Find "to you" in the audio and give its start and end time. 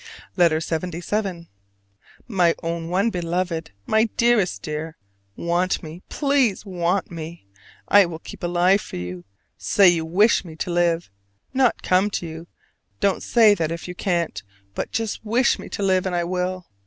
12.17-12.47